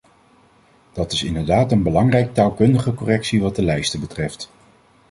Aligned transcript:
Dat 0.93 1.11
is 1.11 1.23
inderdaad 1.23 1.71
een 1.71 1.83
belangrijke 1.83 2.31
taalkundige 2.31 2.93
correctie 2.93 3.41
wat 3.41 3.55
de 3.55 3.63
lijsten 3.63 3.99
betreft. 3.99 4.51